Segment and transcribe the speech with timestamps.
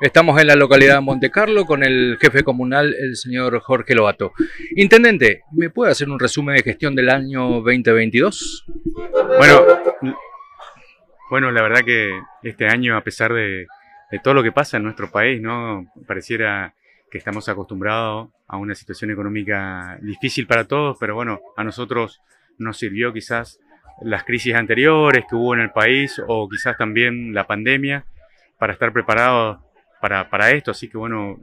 [0.00, 4.34] Estamos en la localidad de Monte Carlo con el jefe comunal, el señor Jorge Lobato.
[4.76, 8.66] Intendente, ¿me puede hacer un resumen de gestión del año 2022?
[9.38, 9.64] Bueno,
[11.30, 12.10] bueno, la verdad que
[12.42, 13.66] este año, a pesar de,
[14.22, 15.90] todo lo que pasa en nuestro país, ¿no?
[16.06, 16.74] Pareciera
[17.10, 22.20] que estamos acostumbrados a una situación económica difícil para todos, pero bueno, a nosotros
[22.58, 23.60] nos sirvió quizás
[24.02, 28.04] las crisis anteriores que hubo en el país o quizás también la pandemia
[28.58, 29.65] para estar preparados
[30.06, 30.70] para, para esto.
[30.70, 31.36] Así que bueno,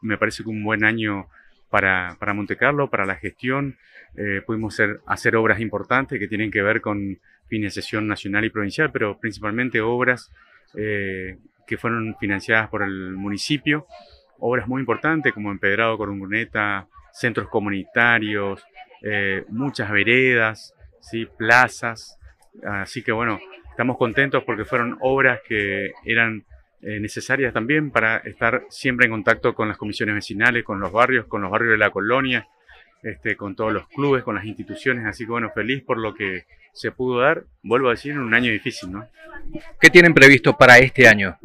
[0.00, 1.26] me parece que un buen año
[1.68, 3.76] para, para Monte Carlo, para la gestión.
[4.16, 8.90] Eh, pudimos hacer, hacer obras importantes que tienen que ver con financiación nacional y provincial,
[8.90, 10.32] pero principalmente obras
[10.74, 11.36] eh,
[11.66, 13.86] que fueron financiadas por el municipio.
[14.38, 18.64] Obras muy importantes como Empedrado Corunguneta, centros comunitarios,
[19.02, 21.26] eh, muchas veredas, ¿sí?
[21.26, 22.18] plazas.
[22.66, 23.38] Así que bueno,
[23.68, 26.46] estamos contentos porque fueron obras que eran
[26.82, 31.26] eh, necesarias también para estar siempre en contacto con las comisiones vecinales, con los barrios,
[31.26, 32.48] con los barrios de la colonia,
[33.02, 35.06] este, con todos los clubes, con las instituciones.
[35.06, 38.34] Así que bueno, feliz por lo que se pudo dar, vuelvo a decir, en un
[38.34, 39.06] año difícil, ¿no?
[39.80, 41.38] ¿Qué tienen previsto para este año?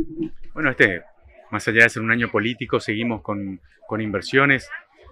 [0.53, 1.03] Bueno, este,
[1.52, 4.69] más allá de ser un año político, seguimos con, con inversiones.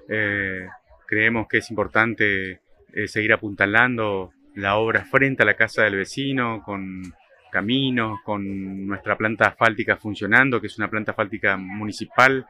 [0.09, 0.67] Eh,
[1.05, 2.61] creemos que es importante
[2.93, 7.13] eh, seguir apuntalando la obra frente a la casa del vecino, con
[7.55, 12.45] caminos, con nuestra planta asfáltica funcionando, que es una planta asfáltica municipal,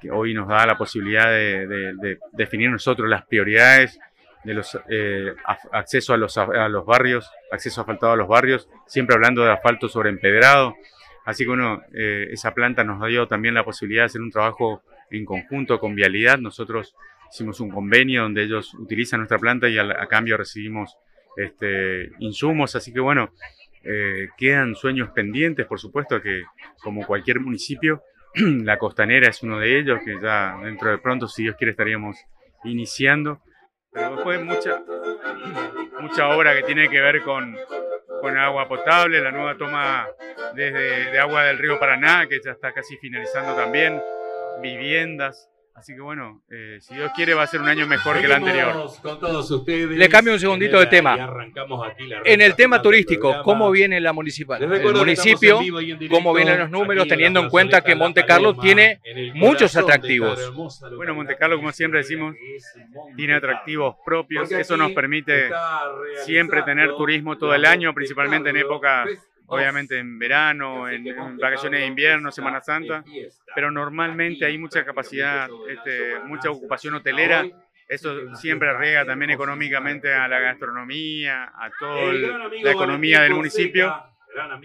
[0.00, 3.98] que hoy nos da la posibilidad de, definir nosotros las prioridades
[4.44, 5.34] de los eh,
[5.72, 6.36] acceso a los,
[6.86, 10.76] barrios, acceso asfaltado a los barrios, siempre hablando de asfalto sobre empedrado.
[11.24, 14.82] Así que bueno, eh, esa planta nos dio también la posibilidad de hacer un trabajo
[15.10, 16.38] en conjunto con Vialidad.
[16.38, 16.94] Nosotros
[17.28, 20.96] hicimos un convenio donde ellos utilizan nuestra planta y a, cambio recibimos
[21.36, 22.76] este, insumos.
[22.76, 23.32] Así que bueno,
[23.84, 26.42] eh, quedan sueños pendientes, por supuesto que
[26.82, 28.02] como cualquier municipio,
[28.34, 32.16] la costanera es uno de ellos, que ya dentro de pronto, si Dios quiere, estaríamos
[32.64, 33.40] iniciando.
[33.92, 34.82] Pero después mucha,
[36.00, 37.56] mucha obra que tiene que ver con,
[38.20, 40.06] con agua potable, la nueva toma
[40.54, 44.00] desde, de agua del río Paraná, que ya está casi finalizando también,
[44.60, 48.26] viviendas, Así que bueno, eh, si Dios quiere va a ser un año mejor que
[48.26, 48.90] el anterior.
[49.00, 49.96] Con todos ustedes.
[49.96, 51.16] Le cambio un segundito de tema.
[52.24, 54.60] en el tema turístico, ¿cómo viene la municipal?
[54.60, 55.60] El municipio,
[56.10, 59.00] ¿cómo vienen los números teniendo en cuenta que Monte Carlo tiene
[59.34, 60.52] muchos atractivos?
[60.96, 62.34] Bueno, Monte Carlo, como siempre decimos,
[63.16, 64.50] tiene atractivos propios.
[64.50, 65.48] Eso nos permite
[66.24, 69.04] siempre tener turismo todo el año, principalmente en época
[69.48, 71.04] obviamente en verano, en,
[71.38, 73.04] vacaciones de invierno, Semana Santa,
[73.54, 77.46] pero normalmente hay mucha capacidad, este, mucha ocupación hotelera.
[77.88, 83.94] Eso siempre arriesga también económicamente a la gastronomía, a toda la economía del municipio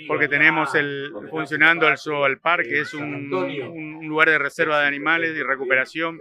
[0.07, 3.29] porque tenemos el, funcionando el Zoo Park, que es un,
[4.07, 6.19] lugar de reserva de animales y recuperación.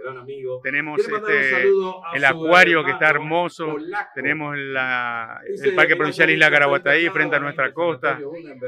[0.63, 1.69] Tenemos este,
[2.13, 3.75] el acuario que está hermoso.
[4.15, 8.19] Tenemos el Parque Provincial Isla Caraguataí frente a nuestra costa.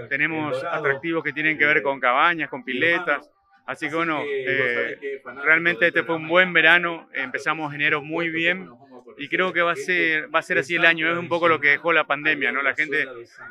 [0.10, 3.30] Tenemos atractivos que tienen que ver con cabañas, con piletas.
[3.66, 7.10] Así que bueno, eh, realmente este fue un buen verano.
[7.14, 8.70] Empezamos enero muy bien
[9.18, 11.48] y creo que va a ser va a ser así el año es un poco
[11.48, 13.08] lo que dejó la pandemia no la gente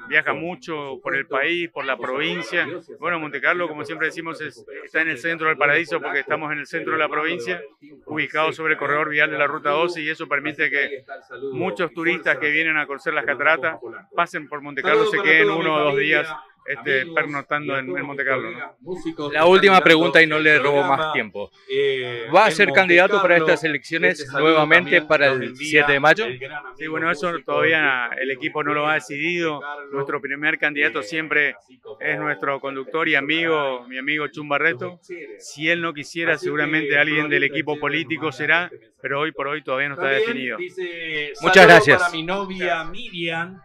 [0.08, 2.66] viaja mucho por el país por la provincia.
[2.98, 6.58] bueno Monte Carlo como siempre decimos está en el centro del paraíso porque estamos en
[6.58, 7.62] el centro de la provincia
[8.06, 11.04] ubicado sobre el corredor vial de la ruta 12 y eso permite que
[11.52, 13.78] muchos turistas que vienen a conocer las cataratas
[14.14, 16.28] pasen por Monte Carlo se queden uno o dos días
[16.66, 18.50] este, pernoctando en, Monte Carlo.
[19.32, 21.50] La última pregunta y no le robo más tiempo.
[21.70, 26.24] Eh, ¿Va a ser candidato para estas elecciones nuevamente para el 7 de mayo?
[26.76, 29.60] Sí, bueno, eso todavía el equipo no lo ha decidido.
[29.92, 31.56] Nuestro primer candidato siempre
[32.00, 35.00] es nuestro conductor y amigo, mi amigo Chumbarreto.
[35.38, 38.70] Si él no quisiera, seguramente alguien del equipo político será,
[39.00, 40.58] pero hoy por hoy todavía no está definido.
[41.42, 42.12] Muchas gracias.
[42.12, 43.60] mi novia Miriam.